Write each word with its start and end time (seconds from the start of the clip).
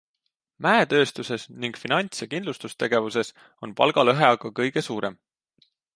Mäetööstuses 0.65 1.43
ning 1.65 1.77
finants- 1.81 2.23
ja 2.23 2.29
kindlustustegevuses 2.31 3.31
on 3.67 3.77
palgalõhe 3.83 4.29
aga 4.37 4.53
kõige 4.61 4.85
suurem. 4.89 5.21